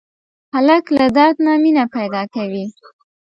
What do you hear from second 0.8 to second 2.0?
له درد نه مینه